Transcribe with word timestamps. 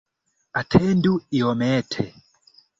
Atendu 0.59 1.11
iomete! 1.37 2.01